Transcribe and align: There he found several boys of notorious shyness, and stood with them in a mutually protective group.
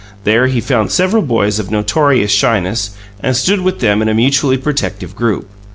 There 0.23 0.47
he 0.47 0.59
found 0.61 0.89
several 0.91 1.21
boys 1.21 1.59
of 1.59 1.69
notorious 1.69 2.31
shyness, 2.31 2.89
and 3.19 3.37
stood 3.37 3.61
with 3.61 3.81
them 3.81 4.01
in 4.01 4.09
a 4.09 4.15
mutually 4.15 4.57
protective 4.57 5.15
group. 5.15 5.47